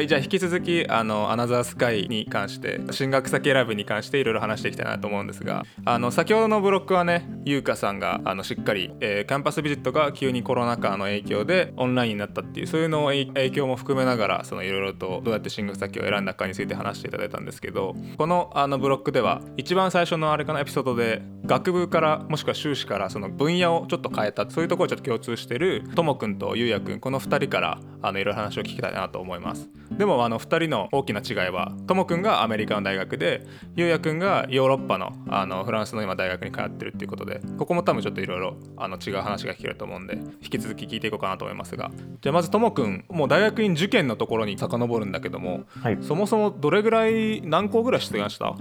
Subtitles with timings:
[0.00, 29.68] はいじゃあ引き続きあのアナザースカイに関して進学先選びに関していろいろ話していきたいなと思うんですがあの先ほどのブロックはね優香さんがあのしっかり、えーキャンパスビジットが急にコロナ禍の影響でオンラインになったっていうそういうのを影響も含めながらいろいろとどうやって進学先を選んだかについて話していただいたんですけどこのあのブロックでは一番最初のあれかなエピソードで学部からもしくは修士からその分野をちょっと変えたそういうところをちょっと共通してるともくんとゆうやくんこの2人からあのいろいろ話を聞きたいなと思います。
[29.92, 33.46] でもあの2人の大きな違いはともくんがアメリカの大学で
[33.76, 41.90] ゆうやくんがヨーロッパのあのフランスの今大学に通ってるっていうことでここも多分ちょっといろいろあの違う話が聞けると思うんで引き続き聞いていこうかなと思いますが。
[42.20, 48.54] じゃあまずともくんもう大学院受験のところに遡るんだけどもはい、そもそもどれぐらい何校ぐらい出願した？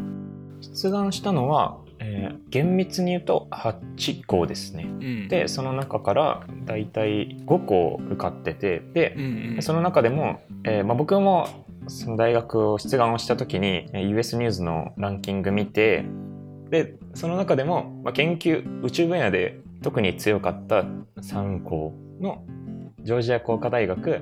[0.62, 4.84] 出願したのは、えー厳密に言うと8校ですね。
[4.86, 5.28] うん。
[5.28, 9.62] でその中からだいたい5校受かっててでうんうん。
[9.62, 11.48] その中でも、えーまあ、僕も
[11.88, 16.06] その大学を出願をした時にえー US ニュースのランキング見て
[16.70, 20.86] でその中でも、まあ、研究宇宙分野で特に強かった
[21.22, 22.44] 3校の
[23.04, 24.22] ジョージア工科大学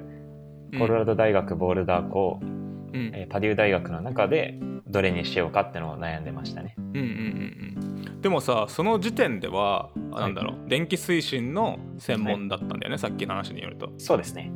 [0.77, 3.11] コロラド大学ボールダー校、うん。
[3.13, 6.75] えーパデュー大学の中でどれにしようかってのを悩んでましたね。
[6.77, 8.21] うんうんうんうん。
[8.21, 13.91] でもさその時点ではあなんだろう、電気推進の専門だったんだよね、さっきの話によると。
[13.97, 14.51] そうですね。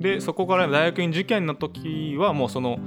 [0.00, 2.78] でそこから大学院受験の時はもうその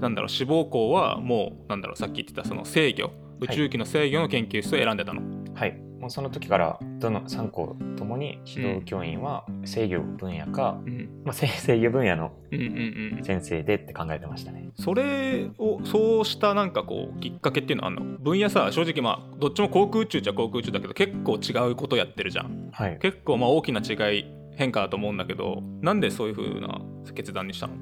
[0.00, 5.22] なんだろう志望校はもうなんだろうさっき言ってたその制御宇宙機の制御の研究室を選んでたの、
[5.54, 5.80] はい。
[6.00, 14.68] もうその時からどの3校ともに指導教員は制御分野か、うん、まあ、制 制御分野のうんうんうん先生でって考えてましたね。
[14.74, 22.98] それをそうしたなんかこうきっかけっていうのはあんの分野さ正直まあどっちも航空宇宙じゃ航空宇宙だけど結構違うことやってるじゃんはい。
[23.00, 26.80] 結構まあ大きな違い変化だと思うんだけどなんでそういう風な
[27.14, 27.74] 決断にしたの？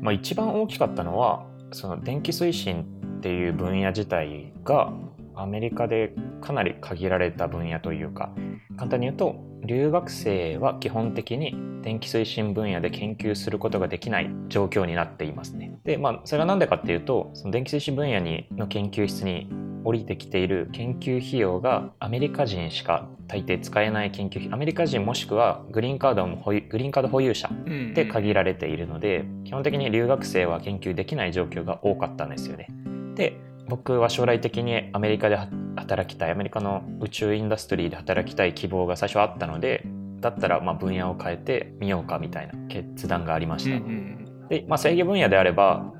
[0.00, 4.92] まあ、一番大きかったのはその電気推進っていう分野自体が
[5.34, 8.30] アメリカでかなり限られた分野というか
[8.76, 15.78] 簡単に言うと留学生は基本的に電気推進分野で研究することができない状況になっていますね。
[15.84, 19.48] でまあそれは何でかっていうとその電気推進分野にの研究室に
[19.84, 27.48] 降りてきている研究費用がアメリカ人しか大抵使えない研究費アメリカ人もしくはグリーンカードの保有グリーンカード保有者
[27.94, 32.68] で限られているので基本的に留学生は研究できない状況が多かったんですよね。
[33.16, 35.36] で僕は将来的にアメリカで
[35.76, 39.84] 働きたいアメリカの宇宙インダストリーで働きたい希望が最初あったので
[40.20, 43.76] だったらまあ分野を変えてみようかみたいな決断がありました。
[43.76, 44.16] うんうん
[44.48, 45.92] で、まあ、制御分野であれば、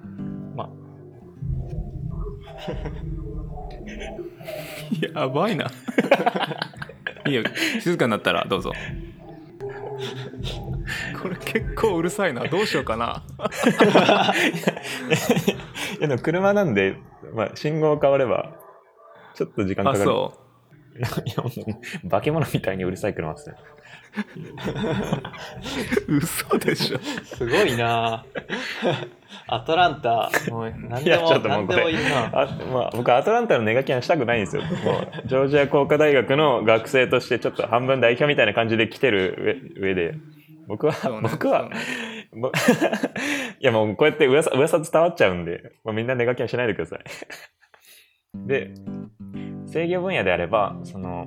[0.54, 0.70] ま
[5.14, 5.66] やばいな。
[7.26, 7.42] いいよ。
[7.80, 8.72] 静かになったらどうぞ。
[11.20, 12.44] これ結構うるさいな。
[12.44, 13.24] どうしようかな。
[13.38, 13.50] あ、
[15.98, 16.96] いやでも車なんで、
[17.34, 18.54] まあ、信号変われば
[19.34, 20.02] ちょっと時間かかる。
[20.02, 20.46] あそ
[20.96, 21.50] いやいやも
[22.04, 23.56] う化け物みたいにうるさい車ですね。
[26.08, 26.98] う 嘘でしょ。
[26.98, 28.24] すごいな。
[29.46, 32.26] アトランタ、もう何いやでも、ちょっともうこれ何でもいいな。
[32.26, 34.62] あまあ、僕アトランタのネガキャンしたくないんですよ。
[34.62, 34.72] もう
[35.26, 40.14] ジョージア工科大学の学生としてちょっと半分代表みたいな感じで来てる上上で。
[40.66, 41.68] 僕は、僕は、ぼ
[43.60, 47.00] いやもうこうやって噂噂伝わっちゃうんで、もうみんなネガキャンしないでください。
[48.46, 48.74] で
[49.66, 51.26] 制御分野であればその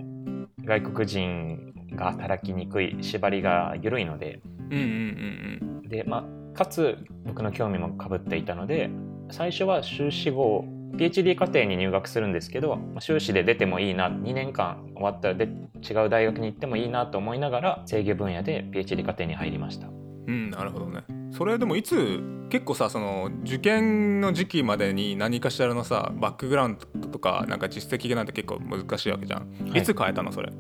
[0.64, 8.90] 外国人が働きにくい縛りが緩いのでうんうんうんで、まあ、かつ僕の興味もかぶっていたので
[9.32, 19.88] 最初は修士後 PhD 課程に入学するんですけどまあ修士で出てもいいな2年間終わったらで違う大学に行ってもいいなと思いながら制御分野で PhD 課程に入りました
[20.30, 21.04] うんうんなるほどね。
[21.32, 29.80] それでもいつ結構さその受験の時期までに何かしらのさバックグラウンドとかなんか実績なんて結構難しいわけじゃん、はい。
[29.80, 30.52] い、つ変えたのそれ？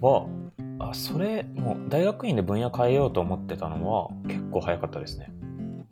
[0.00, 0.26] は
[0.78, 5.32] あそれもう大学院で分野変えようと思ってたのは結構早かったですね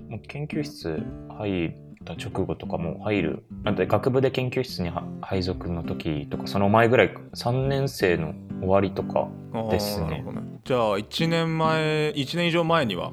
[0.09, 1.75] もう研究室入っ
[2.05, 9.29] た直後とかも入るあと学部で研究室には配属の時とかその前ぐらい3年生の終わりとか
[9.71, 10.25] ですねね
[10.70, 13.11] じゃあ1年前1年以上前には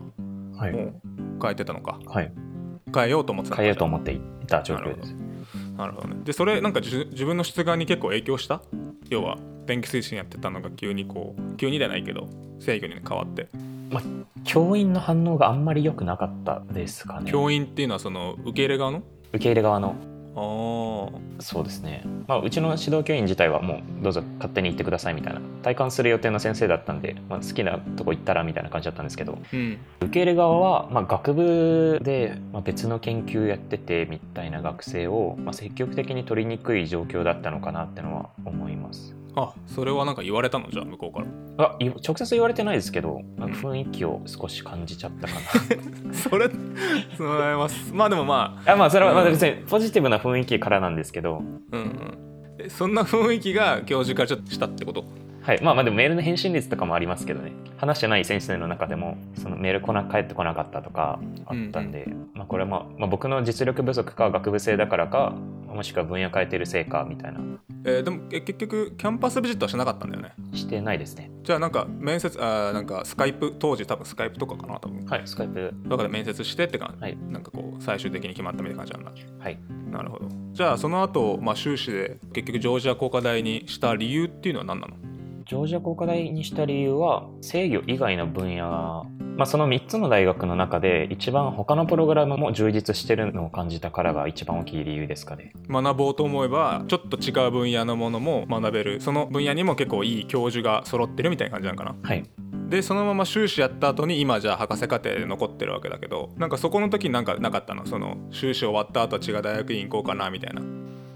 [0.55, 0.93] はい、もう
[1.41, 1.97] 変えてたのか。
[2.05, 2.31] はい、
[2.93, 3.63] 変えようと思ってたのか。
[3.63, 5.15] 変えようと思っていた状況です。
[5.75, 6.07] なるほど。
[6.09, 6.17] ね。
[6.23, 8.61] でそれなんかじゅ自分の出願に結構影響した？
[9.09, 13.47] 要は電気推進やってたのが急にこう急にじゃないけど制御に変わって。
[14.43, 17.31] 教員の反応があんまり良くなかったですかね。
[17.31, 19.01] 教員っていうのはその受け入れ側の？
[19.29, 19.95] 受け入れ側の。
[19.95, 25.41] あそうですね、まあ、うちの指導教員自体はもうどうぞ勝手に行ってくださいみたいな。
[25.63, 29.39] 体感する予定の先生だったんで、まあ、好きなとこ行ったらみたいな感じだったんですけど。
[29.51, 29.77] うん。
[30.01, 40.67] 受け入れ側は、まあ、学部でまあ別の研究やっててみたいな学生を、まあ、積極的に取りにくい状況だったのかなってのは思いますあそれはなんか言われたの？
[40.71, 41.23] じゃあ向こうか
[41.57, 41.65] ら。
[41.65, 45.33] あい直接言われてないですけどなんか雰囲気を少し感じちゃったか
[46.07, 46.13] な。
[46.13, 46.49] それ
[47.17, 48.75] それは まあでもまあ。
[48.75, 51.43] まあそれはまあ別にポジティブな雰囲気からなんですけど。
[51.71, 52.17] あうんうん。
[52.59, 55.05] えそんな雰囲気が教授からちょっとしたってこと？
[55.47, 57.53] はい、まあまあでもメールの返信率とかもありますけどね。
[57.77, 65.35] 話してない先生の中でもそのメール来な帰ってこなかったとかあったんで、まあ、これは、まあ、まあ僕の実力不足か学部生だからか
[65.67, 67.39] もしくは分野変えてるせいかみたいな。
[67.85, 70.33] えーでもえ結局キャンパスビジットはしなかったんだよね。
[70.51, 71.31] してないですね。
[71.43, 75.05] じゃあなんか面接あーなんかスカイプ当時多分スカイプとかかな多分。
[75.05, 75.73] はいスカイプ。
[75.87, 77.17] だから面接してって感じ、はい。
[77.29, 79.11] なんかこう最終的に決まったみたいな感じなんだ。
[79.41, 79.57] はい。
[79.89, 80.27] なるほど。
[80.51, 85.06] じゃあその後、まあ修士で結局ジョージア工科大にした理由っていうのは何なの？
[85.47, 89.05] ジョージア工科大にした理由は制御以外の分野
[89.37, 95.53] まあ、その3つの大学の中で一番他のプログラムも充実してるのを感じたからが一番大きい理由ですかね。
[95.69, 98.99] 学ぼうと思えばちょっと違う分野のものも学べる。
[98.99, 101.95] その分野にも結構いい教授が揃ってるみたいな感じなのかな。
[102.01, 102.23] はい、
[102.67, 107.85] でそのまま修士やった後に今じゃあ博士課程で残ってるわけだけどなんかそこの時になんかなかったの？
[107.85, 110.63] その修士終わった後違う大学院行こうかなみたいな。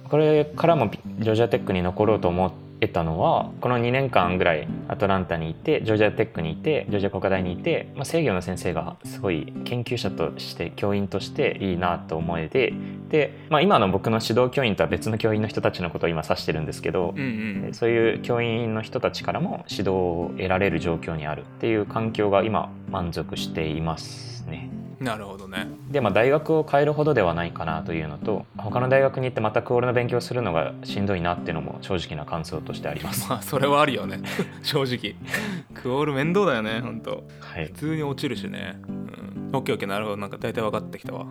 [0.08, 12.74] これからもジョージアテックに残ろうと思ってたのはこの2年間ぐらいアトランタにいてジョージアテックにいてジョージア工科大にいて、まあ、制御の先生がすごい研究者として教員としていいなと思えて
[13.10, 24.81] で、まあ、今の僕の指導教員とは別の教員の人たちのことを今指してるんですけど、うんうんそういう教員の人たちからも指導を得られる状況にあるっていう環境が今満足していますね。
[25.02, 25.68] なるほどね。
[25.90, 33.28] でまあ大学を変えるほどではないかなというのと他の大学に行ってまたクオールの勉強をするのがしんどいなっていうのも正直な感想としてあります。
[33.30, 34.22] まあそれはあるよね。
[34.62, 35.16] 正直。
[35.74, 37.24] クオール面倒だよねほんと。
[37.40, 37.66] はい。
[37.66, 38.80] 普、通に落ちるしね。
[38.88, 39.50] うん。
[39.54, 40.18] オッケーオッケーなるほど。
[40.18, 41.26] なんか大体分かってきたわ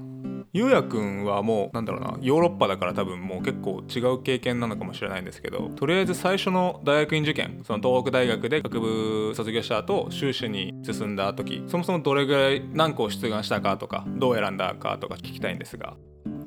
[0.53, 15.97] ゆうやくんはもうなんだろうなヨーロッパだから多分もう結構違う経験なのかもしれないんですけどとりあえず最初の大学院受験その東北大学で学部卒業した後修士に進んだ時そもそもどれぐらい何校出願したかとかどう選んだかとか聞きたいんですが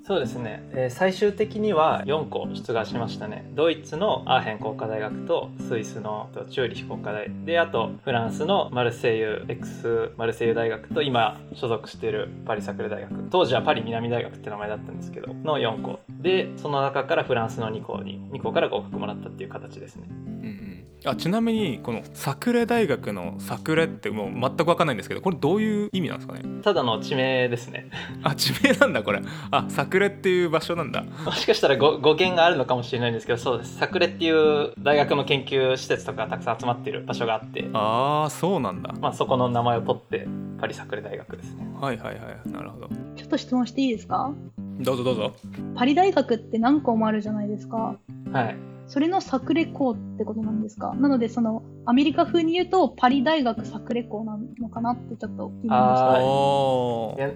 [0.05, 3.49] そうですね、えー最終的には4校出願しましたね。
[3.55, 7.29] ドイツのアーヘン工科大学とスイスのチューリヒ工科大。
[7.45, 13.29] であとフランスのマルセイユ X マルセイユ大学と今所属しているパリサクレ大学。
[13.29, 20.03] 当時はパリ南大学って名前だったんですけどの4校でその中からフランスの2校に2校から合格もらったっていう形ですね。
[20.09, 20.62] うん。
[21.05, 26.41] あちなみにこのサクレ大学のサクレってもう全く分かんないんですけどこれどういう意味なんですかね？
[26.63, 27.89] ただの地名ですね。
[28.23, 29.21] あ地名なんだこれ。
[29.51, 31.03] あサクレっていう場所なんだ。
[31.25, 33.77] もしかしたら語語源があるのかもしれないんですけどそうです。
[33.77, 37.69] サクレっていう大学の研究施設とかたくさん集まっている場所があって。
[37.73, 38.93] ああそうなんだ。
[39.01, 40.27] まあ、そこの名前を取って
[40.59, 41.67] パリサクレ大学ですね。
[41.81, 42.49] はいはいはい。
[42.49, 42.89] なるほど。
[43.15, 44.33] ちょっと質問していいですか？
[44.79, 45.33] どうぞどうぞ。
[45.75, 47.97] パリ大学って何校もあるじゃないですか。
[48.31, 48.55] はい。
[48.87, 50.93] それのサクレ校ってことなんですか？
[50.95, 56.15] なので、その、アメリカ風に言うと、パリ大学サクレ校なのかなってちょっと気になりました。
[56.15, 57.31] あおいや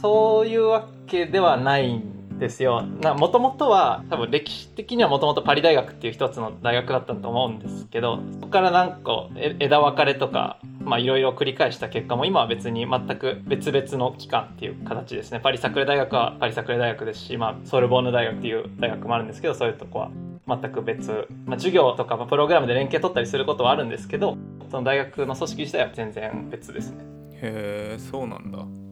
[0.00, 2.82] そういうわけではないんですよ。
[2.82, 10.58] もともとは多分歴史的にはもともとパリ大学っていう一つの大学だったと思うんですけどそこから何個え枝分かれとか
[10.98, 15.40] いろいろ繰り返した結果も今は別に全く別々の機関っていう形ですね。
[15.40, 20.10] パリサクレ大学はパリサクレ大学ですし、まあ、ソルボーヌ大学っていう大学もあるんですけどそういうとこは
[20.46, 24.36] 全く別、まあ、授業とかプログラムで連携取ったりすることはあるんですけど
[24.70, 27.04] その大学の組織自体は全然別ですね。
[27.40, 28.83] へえそうなんだ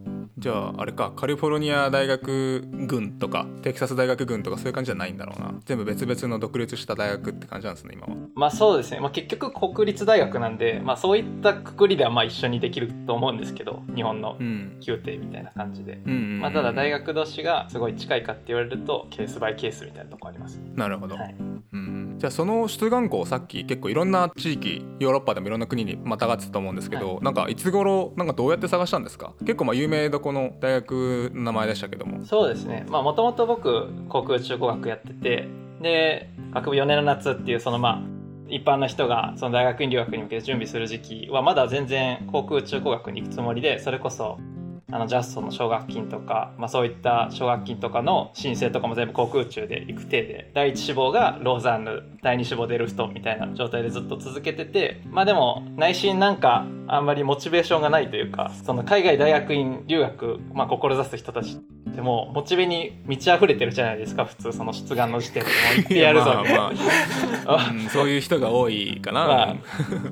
[0.43, 5.55] じゃああれかカリフォルニア大学軍とかテキサス大学軍とかそういう感じじゃないんだろうな。
[5.65, 8.17] 全部別々の独立した大学って感じなんですね今は。
[8.35, 14.73] まあそうですね、まあ、結局国立大学なんで、まあ、そういったくくりではまあ一緒にできると思うんですけど日本のうん。
[14.85, 21.37] 宮廷みたいな感じで、まあ、ただ大学同士がすごい近いかって言われるとケースバイケースみたいなとこあります、なるほど、はい、
[21.73, 21.82] うん、
[22.23, 29.35] じゃあその出願校さっき結構いろんな地域ヨーロッパでもいろんな国にまたがってたと思うんですけど、なんかいつ頃なんかどうやって探したんですか？
[29.41, 32.25] 結構まあ有名どこの大学の名前でしたけども。
[32.25, 32.87] そうですね。
[32.89, 35.49] まあもともと僕航空宇宙工学やってて
[35.81, 38.03] で学部4年の夏っていうそのまあ
[38.49, 44.39] 一般の人がその大学院留学に向けて準備する時期はまだ全然航空宇宙工学に行くつもりでそれこそ
[44.93, 61.59] あのジャストの奨学金とか、まあ、そういった奨学金とかの申請とかも全部航空宇宙で行く体で第一志望がローザンヌ第二志望デルフトみたいな状態でずっと続けててまあでも内心なんかあんまりモチベーションがないというかその海外大学院留学、まあ、志す人たち
[61.95, 69.57] でもモチベに満ち溢れてるじゃないですか普通その出願の時点でもう行ってやるぞみたいなまあまあうんそういう人が多いかな、 まあ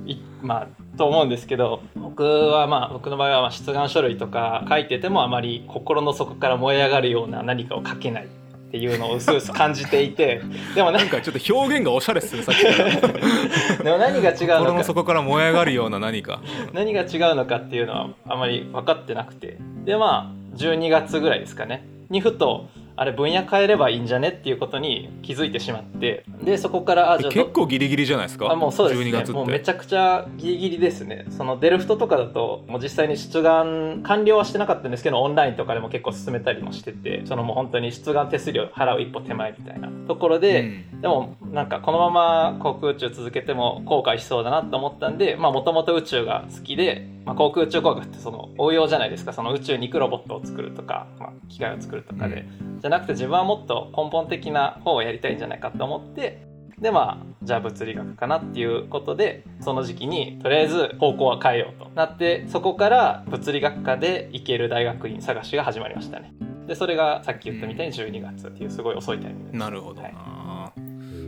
[0.07, 10.41] いまあと思うんですけど僕はまあ僕の場合はまあ出願書類とか書いててもあまり心の底から燃え上がるような何かを書けないっていうのをうすうす感じていて
[10.77, 12.63] でもななんかちょっと表現がおしゃれっすねさっき。
[12.63, 16.41] からでも何が違う心ののか底から燃え上がるような何か。
[16.73, 19.59] 何が違うのかっていうのはあまり分かってなくて。
[19.85, 21.85] でまあ12月ぐらいですかね。
[22.11, 28.51] にふとあれ分野変えればいいんじゃねっていうことに気づいてしまってでそこからあじゃ結構ギリギリじゃないですか？
[28.51, 29.33] あもうそうです12ね月って。
[29.33, 31.27] もうめちゃくちゃギリギリですね。
[31.31, 40.61] そのデルフトとかだともう実際に出願完了はしてなかったんですけどオンラインとかでも結構進めたりもしててそのもう本当に出願手数料払う一歩手前みたいなところで、
[40.93, 41.01] うん。
[41.01, 49.33] でもなんかこのまま航空宇宙続けても後悔しそうだなと思ったんでもともと宇宙が好きで、まあ、航空宇宙工学ってその応用じゃないですか。
[49.33, 52.47] その宇宙に行くロボットを作るとか、まあ、機械を作るとかで、
[52.81, 56.47] じゃなくて自分はもっと根本的な方をやりたいんじゃないかと思って
[56.81, 66.33] でまあじゃあ物理学かなっていうことでその時期にとりあえず方向は変えようとなってそこから物理学科で行ける大学院探しが始まりましたね。
[66.67, 69.59] でそれがさっき言ったみたいに12月っていうすごい遅いタイミングです。
[69.59, 70.81] なるほどな、はい。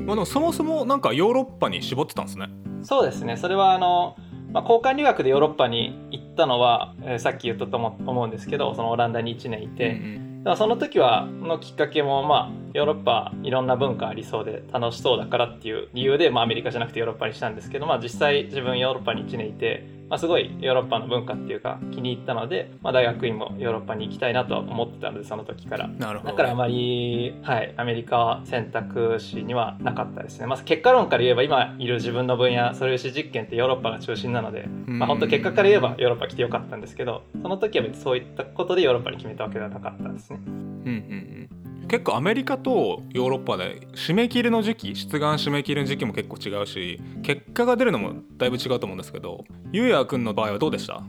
[0.04, 2.48] まあ、でもそもそもなんかヨーロッパに絞ってたんですね。
[2.82, 3.36] そうですね。
[3.36, 4.16] それはあの、
[4.52, 25.88] まあ、交換留学でヨーロッパに行ったのは、えーさっき言ったと思思うんですけどそのオランダに1年いて、うんだからその時はのきっかけもまあヨーロッパいろんな文化ありそうで楽しそうだからっていう理由で、まあ、アメリカじゃなくてヨーロッパにしたんですけど、まあ、実際自分ヨーロッパに1年いて、まあ、すごいヨーロッパの文化っていうか気に入ったので、まあ、大学院もヨーロッパに行きたいなとは思ってたのでその時から。
[25.88, 30.46] だからあまり、はい、アメリカは選択肢にはなかったですね。
[30.46, 40.40] まず結果論から言えば今いる自分の分野素粒子実験ってヨーロッパが中心なので、まあ、本当結果から言えばヨーロッパ来てよかったんですけどその時は別にそういったことでヨーロッパに決めたわけではなかったですね。
[40.46, 41.61] うんうんうん
[41.92, 51.02] 結構アメリカとヨーロッパで締め切りの時期出願締め切りの時期も結構違うし結果が出るのもだいぶ違うと思うんですけどゆうやくんの場合はどうでした？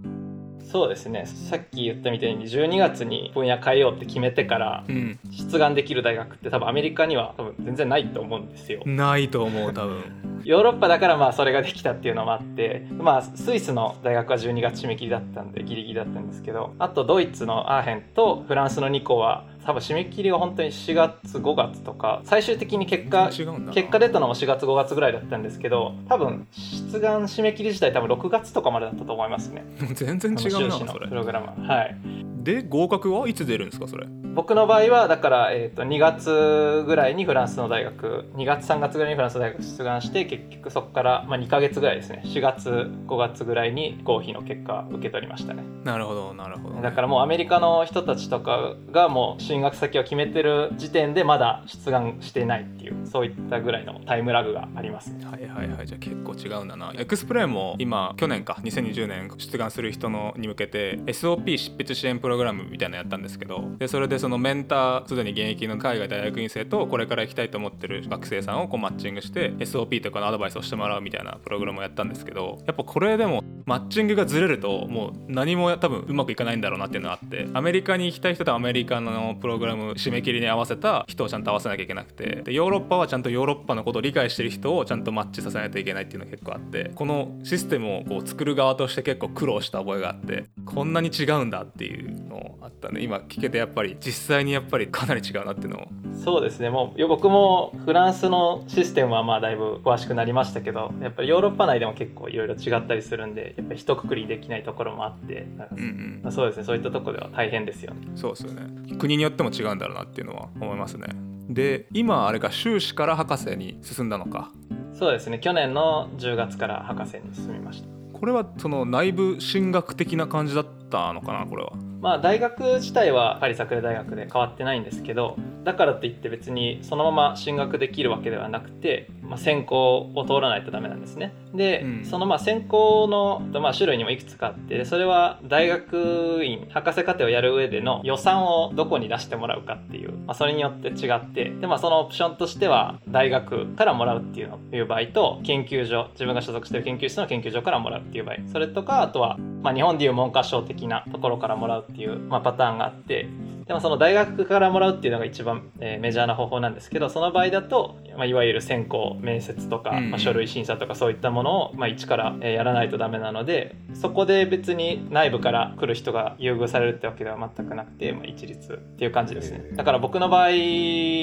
[0.70, 1.26] そうですね。
[1.28, 5.20] さっき言ったみたいに12月に分野変えようって決めてからうん。
[5.32, 8.82] 出願できる大学って多分アメリカには多分全然ないと思うんですよ。
[8.86, 10.02] ないと思う多分。
[10.44, 23.30] ヨーロッパだからまあそれができたっていうのもあって、まあ、スイスの大学は12月締め切りだったんでギリギリだったんですけどあとドイツのアーヘンとフランスの2校は多分締め切りが本当に4月5月とか最終的に結果
[23.74, 26.48] 結果出たのも4月5月ぐらいだったんですけど多分
[26.92, 29.64] 出願締め切り自体多分6月とかまでだったと思いますね。
[29.96, 31.08] 全然違うなそれ。
[31.08, 31.76] プログラムは。
[31.76, 31.96] はい。
[32.44, 34.06] で合格はいつ出るんですかそれ？
[34.34, 42.24] 僕の場合はだから、えー、と2月ぐらいにフランスの大学2月3月ぐらいにフランスの大学出願して結局そこから、まあ、2ヶ月ぐらいですね。
[42.26, 42.70] 4月
[43.08, 45.64] 5月ぐらいに合否の結果を受け取りましたね。
[45.84, 46.82] なるほどなるほど。
[46.82, 55.26] だからもうアメリカの人たちとかがもう進学先を決めてる時点でまだ出願していないっていうそういったぐらいのタイムラグがありますね。
[55.26, 55.88] はいはいはい。
[55.88, 56.92] じゃあ結構違うんだな。
[56.98, 95.88] XPLANE も今去年か2020年出願する人のに向けて SOP 執筆支援プログラムみたいなのやったんですけどでそれでそのメンターすでに現役の海外大学院生とこれから行きたいと思ってる学生さんをこうマッチングして SOP とかのアドバイスをしてもらうみたいなプログラムをやったんですけどやっぱこれでもマッチングがずれるともう何も多分うまくいかないんだろうなっていうのがあってアメリカに行きたい人とアメリカのプログラム締め切りに合わせた人をちゃんと合わせなきゃいけなくてでヨーロッパはちゃんとヨーロッパのことを理解してる人をちゃんとマッチさせないといけないっていうのが結構あってこのシステムをこう作る側として結構苦労した覚えがあってこんなに違うんだっていうのあったね今聞けてやっぱり実際にやっぱりかなり違うなっていうのを。
[96.24, 96.70] そうですね。
[96.70, 106.64] もうよ僕もフランスのシステムはまあだいぶ詳しくなりましたけどやっぱりヨーロッパ内でも結構いろいろ違ったりするんでやっぱり一括りできないところもあってうんうんまあそうですね。
[106.64, 107.94] そういったところでは大変ですよ。
[107.94, 108.96] ねそうですよね。
[108.98, 111.08] 国によっても違うんだろうなっていうのは思いますね。
[111.50, 114.52] で今あれか修士から博士に進んだのか。
[114.94, 115.40] そうですね。
[115.40, 117.88] 去年の10月から博士に進みました。
[118.18, 131.34] これはその内部進学的な感じだったのかなこれはまあ大学自体はパリ桜大学で変わってないんですけどだからといって別にそのまま進学できるわけではなくて、まあ、専攻を通らないとダメなんですね。
[131.54, 132.06] で、うん。
[132.06, 153.28] そのまあ専攻の、まあ、種類にもいくつかあってでそれは大学院博士課程をやる上での予算をどこに出してもらうかっていう、まあ、それによって違ってで、まあ、そのオプションとしては大学からもらうっていうのいう場合と研究所自分が所属している研究室の研究所からもらうっていう場合それとかあとは、まあ、日本でいう文科省的なところからもらうっていう、まあ、パターンがあって
[153.68, 169.72] でもその大学からもらうっていうのが一番、えーメジャーな方法なんですけどその場合だと、まあ、いわゆる選考面接とか、まあ、書類審査とかそういったものを、まあ、一から、えーやらないとダメなのでそこで別に内部から来る人が優遇されるってわけでは全くなくて、まあ、一律っていう感じですね。
[169.74, 170.50] だから僕の場合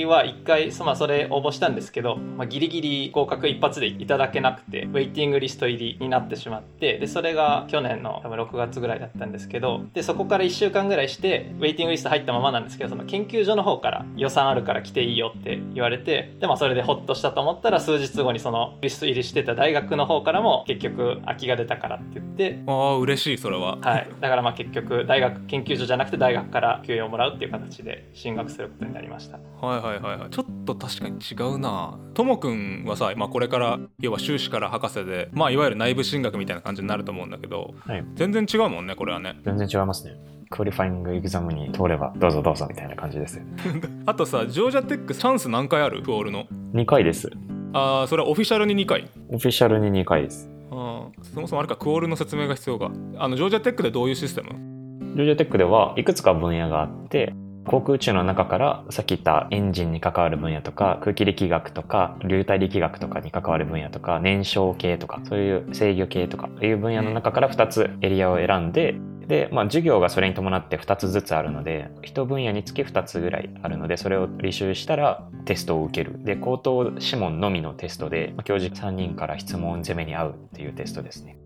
[0.08, 23.78] は一回そ,、まあ、それ応募したんですけど、まあ、ギリギリ合格一発でいただけなくてウェイティングリスト入りになってしまってでそれが去年の多分6月ぐらいだったんですけどでそこから1週間ぐらいしてウェイティングリスト入ったままなんですけどその研究所の方から予算あるから来ていいよって言われてで、まあ、それでホッとしたと思ったら数日後にそのリスト入りしてた大学の方からも結局空きが出たからって言ってああ嬉しいそれは。
[23.78, 29.38] はい、だからまあ結局大学研究所じゃなくて大学から給与をもらうっていう形で進学することになりました。
[29.38, 30.30] はいはいはいはい。
[30.30, 31.98] ちょっと確かに違うな。
[32.14, 38.04] ともくんはさ、まあ、これから要は修士から博士でまあいわゆる内部進学みたいな感じになると思うんだけどはい。
[38.14, 39.36] 全然違うもんねこれはね。
[39.44, 40.39] 全然違いますね。
[40.50, 43.40] qualifying exam に通ればどうぞどうぞみたいな感じです。
[44.04, 46.02] あとさジョージアテックチャンス何回ある？
[46.02, 47.30] qual の2回です。
[47.72, 49.08] ああそれはオフィシャルに2回？
[49.28, 50.50] オフィシャルに2回です。
[50.72, 54.48] あーそもそもあれかクオールの説明が必要かあのジョージアテックでどういうシステム？
[55.14, 57.32] ジョージアテックではいくつか分野があって、
[57.68, 68.96] 航空宇宙の中からさっき言ったエンジンに関わる分野とか空気力学とか流体力学とかに関わる分野とか燃焼系とかそういう制御系とかいう分野の中から2つエリアを選んで
[69.30, 76.24] で、まあ、授業がそれに伴って2つずつあるので1分野につき2つぐらいあるのでそれを履修したらテストを受ける。
[76.24, 81.38] で口頭諮問のみのテストで、まあ教授3人から質問攻めに合うっていうテストですね。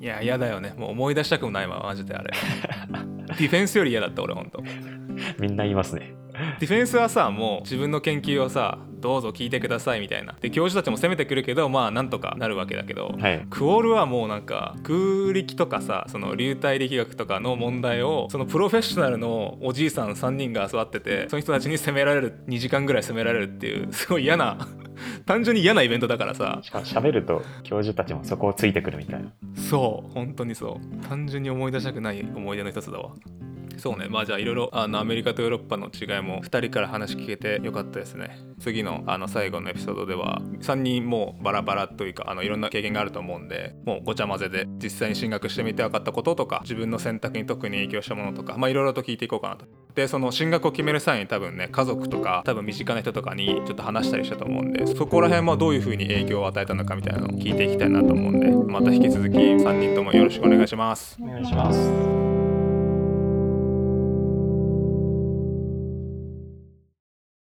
[0.00, 0.74] いや嫌だよね。
[0.76, 2.32] もう思い出したくもないわマジであれ
[3.28, 4.62] ディフェンスより嫌だった俺ほんと
[5.38, 6.14] みんな言いますね。
[6.60, 10.36] ディフェンスはさもう自分の研究をさどうぞ聞いてくださいみたいな。
[10.40, 13.46] で教授たちも責めてくるけどまあなんとかなるわけだけど、はい。
[13.50, 24.58] クオールはもうなんか空力とかさその流体力学とかの問題をそのプロフェッショナルのおじいさん3人が座っててその人たちに責められる2時間ぐらい責められるっていうすごい嫌な
[25.26, 26.60] 単純に嫌なイベントだからさ。
[26.62, 29.32] しかも喋ると教授たちもそこをついてくるみたいな。
[29.56, 31.08] そう本当にそう。
[31.08, 33.10] 単純に思い出したくない思い出の一つだわ
[33.78, 34.08] そうね。
[34.08, 38.38] まあじゃあいろいろあのアメリカとヨーロッパの違いも2人から話聞けてよかったですね。
[38.58, 49.66] 次のあの最後のエピソードでは3人もうバラバラというかあのいろんな経験があると思うんでもうごちゃ混ぜで実際に進学してみて分かったこととか自分の選択に特に影響したものとかまあいろいろと聞いていこうかなと。
[49.94, 61.16] でその進学を決める際に多分ね家族とか多分身近な人とかにちょっと話したりしたと思うんでそこら辺はどういう風に影響を与えたのかみたいなのを聞いていきたいなと思うんでまた引き続き3人ともよろしくお願いします。
[61.20, 62.27] お願いします。